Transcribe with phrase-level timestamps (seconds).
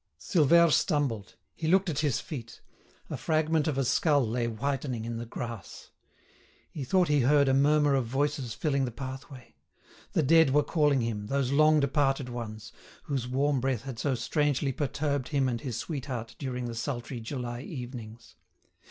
[0.19, 1.35] Silvère stumbled.
[1.53, 2.59] He looked at his feet.
[3.11, 5.91] A fragment of a skull lay whitening in the grass.
[6.71, 9.53] He thought he heard a murmur of voices filling the pathway.
[10.13, 12.71] The dead were calling him, those long departed ones,
[13.03, 17.61] whose warm breath had so strangely perturbed him and his sweetheart during the sultry July
[17.61, 18.33] evenings.